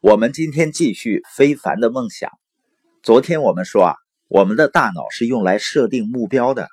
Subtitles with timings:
[0.00, 2.30] 我们今天继续非凡的梦想。
[3.02, 3.94] 昨天我们说啊，
[4.28, 6.68] 我们的大脑是用来设定目标的，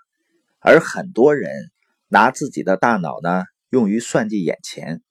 [0.59, 1.71] 而很多人
[2.07, 5.01] 拿自己的大脑呢用于算计眼前。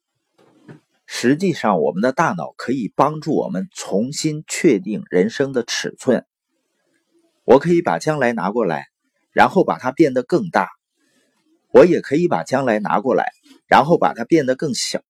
[1.07, 6.25] 实际上，我们的大脑可以帮助我们重新确定人生的尺寸。
[7.43, 8.87] 我可以把将来拿过来，
[9.33, 10.67] 然后把它变得更大；
[11.73, 13.33] 我也可以把将来拿过来，
[13.67, 15.01] 然后把它变得更小。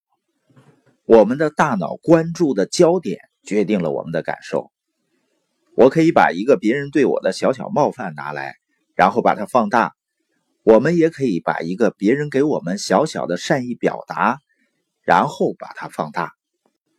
[1.07, 4.71] 我们的大脑关注的焦点决定了我们的感受。
[5.77, 8.55] 我可以把一个别人对我的小小冒犯拿来，
[8.95, 9.91] 然后把它放大；
[10.63, 14.39] 我们也可以把一个别人给我们小小的善意表达，
[15.03, 16.33] 然后把它放大。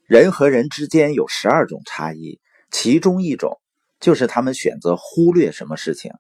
[0.06, 3.60] 人和人之间有十二种差异，其中一种
[4.00, 6.12] 就是他们选择忽略什么事情。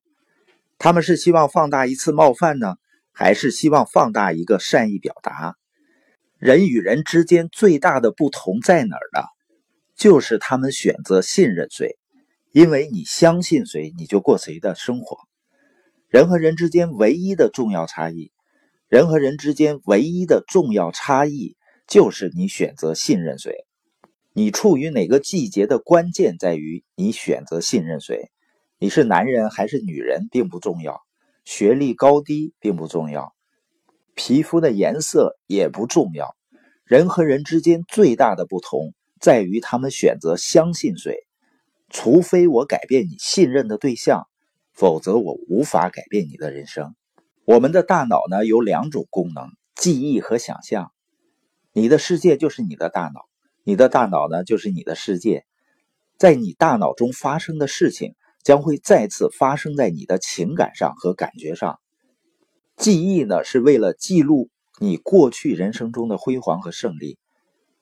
[0.79, 2.77] 他们是希望放大一次冒犯呢，
[3.11, 5.55] 还是希望放大一个善意表达？
[6.37, 9.23] 人与人之间最大的不同在哪儿呢？
[9.95, 11.97] 就是他们选择信任谁，
[12.51, 15.17] 因为你相信谁，你就过谁的生活。
[16.09, 18.31] 人和人之间唯一的重要差异，
[18.89, 21.55] 人和人之间唯一的重要差异
[21.87, 23.65] 就是你选择信任谁。
[24.33, 28.29] 你处于哪个季节的关键在于你选择信任谁。
[28.77, 31.01] 你是男人还是女人并不重要，
[31.45, 33.34] 学历高低并不重要。
[34.15, 36.35] 皮肤的颜色也不重要，
[36.85, 41.17] 人和人之间最大的不同在于他们选择相信谁。
[41.89, 44.27] 除非我改变你信任的对象，
[44.73, 46.95] 否则我无法改变你的人生。
[47.45, 50.91] 我们的大脑呢有两种功能：记忆和想象。
[51.73, 53.25] 你的世界就是你的大脑，
[53.63, 55.45] 你的大脑呢就是你的世界。
[56.17, 61.79] 在你大脑中发生的事情，将会再次发生在你的情感上和感觉上。
[62.75, 67.17] 记忆呢，是为了记录你过去人生中的辉煌和胜利；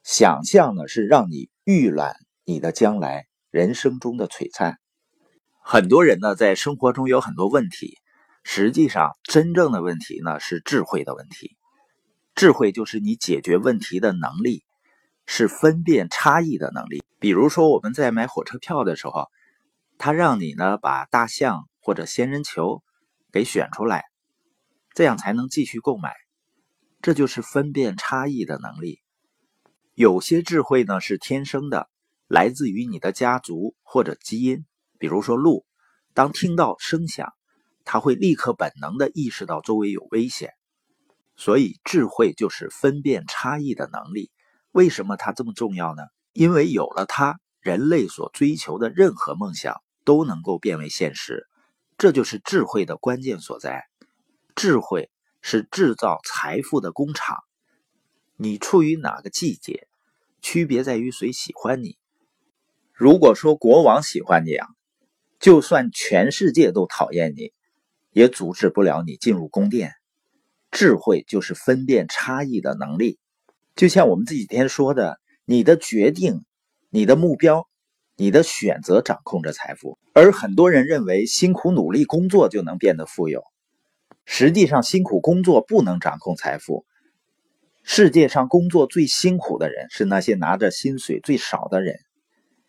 [0.03, 4.77] 想象呢，是让你预览你的将来人生中的璀璨。
[5.63, 7.97] 很多人呢，在生活中有很多问题，
[8.43, 11.55] 实际上真正的问题呢，是智慧的问题。
[12.35, 14.63] 智慧就是你解决问题的能力，
[15.25, 17.03] 是分辨差异的能力。
[17.17, 19.27] 比如说，我们在买火车票的时候，
[19.97, 22.83] 他让你呢把大象或者仙人球
[23.31, 24.03] 给选出来。
[24.93, 26.13] 这样才能继续购买，
[27.01, 28.99] 这就是分辨差异的能力。
[29.93, 31.89] 有些智慧呢是天生的，
[32.27, 34.65] 来自于你的家族或者基因。
[34.97, 35.65] 比如说鹿，
[36.13, 37.33] 当听到声响，
[37.85, 40.51] 它会立刻本能的意识到周围有危险。
[41.35, 44.31] 所以智慧就是分辨差异的能力。
[44.71, 46.03] 为什么它这么重要呢？
[46.31, 51.47] 因为有了它，人类所追求的任何梦想都能够变为现实。
[51.97, 53.83] 这就是智慧的关键所在。
[54.65, 55.09] 智慧
[55.41, 57.43] 是制造财富的工厂。
[58.37, 59.89] 你处于哪个季节，
[60.41, 61.97] 区别在于谁喜欢你。
[62.93, 64.65] 如果说国王喜欢你啊，
[65.37, 67.51] 就算全世界都讨厌你，
[68.11, 69.91] 也阻止不了你进入宫殿。
[70.71, 73.19] 智慧就是分辨差异的能力。
[73.75, 76.45] 就像我们这几天说的，你的决定、
[76.89, 77.67] 你的目标、
[78.15, 79.99] 你的选择掌控着财富。
[80.13, 83.43] 而很多人认为辛苦努力工作就能变得富有。
[84.25, 86.85] 实际上，辛苦工作不能掌控财富。
[87.83, 91.99] 世界上工作最辛苦的人是那些拿着薪水最少的人，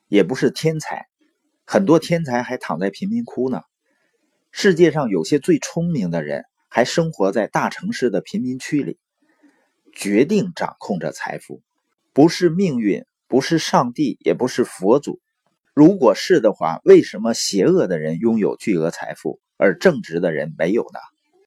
[0.09, 1.07] 也不是天才。
[1.65, 3.63] 很多天才还躺在贫民窟呢。
[4.51, 8.99] 世界上有些最聪明的人还生活在大城市的贫民区里。
[9.93, 11.63] 决定掌控着财富，
[12.13, 15.21] 不是命运，不是上帝，也不是佛祖。
[15.73, 20.99] 如果是的话，为什么邪恶的人拥有巨额财富，而正直的人没有呢？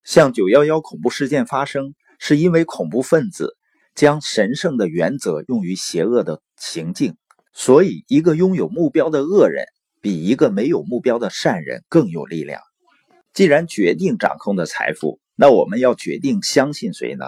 [0.08, 3.58] 像九幺幺恐怖事件发生，是因为恐怖分子
[3.94, 7.18] 将神圣的原则用于邪恶的行径。
[7.52, 9.66] 所以，一个拥有目标的恶人
[10.00, 12.62] 比一个没有目标的善人更有力量。
[13.34, 17.26] 既然决定掌控的财富，那我们要决定相信谁呢？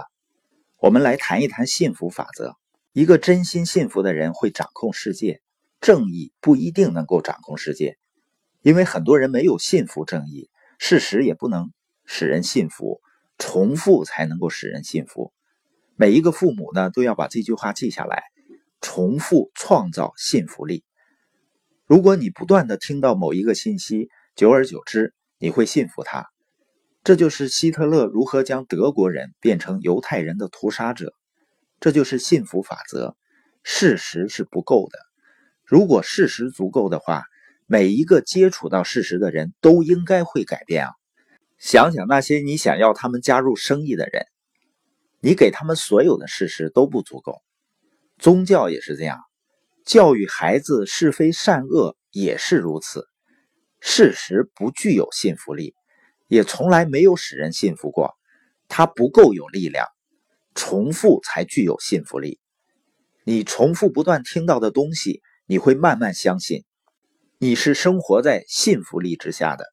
[0.78, 2.56] 我们来谈一谈幸福法则。
[2.94, 5.42] 一个真心幸福的人会掌控世界。
[5.82, 7.98] 正义不一定能够掌控世界，
[8.62, 10.50] 因为很多人没有信服正义。
[10.78, 11.74] 事实也不能。
[12.12, 13.02] 使人信服，
[13.38, 15.32] 重复才能够使人信服。
[15.96, 18.24] 每一个父母呢，都要把这句话记下来：
[18.82, 20.84] 重复创造信服力。
[21.86, 26.26] 如果你不断的听到某一个信息，久而久之，你会信服它。
[27.04, 31.14] 这就是希特勒如何将德国人变成犹太人的屠杀者。
[31.80, 33.16] 这就是信服法则。
[33.62, 34.98] 事实是不够的，
[35.64, 37.26] 如果事实足够的话，
[37.68, 40.92] 每一个接触到事实的人都应该会改变啊。
[41.60, 44.26] 想想那些你想要他们加入生意的人，
[45.20, 47.42] 你给他们所有的事实都不足够。
[48.18, 49.20] 宗教也是这样，
[49.86, 53.06] 教育孩子是非善恶也是如此。
[53.82, 55.74] 事实不具有信服力，
[56.28, 58.14] 也从来没有使人信服过。
[58.70, 59.86] 它不够有力量，
[60.56, 62.40] 重复才具有信服力。
[63.26, 66.64] 你重复不断听到的东西，你会慢慢相信。
[67.38, 69.66] 你是生活在信服力之下的。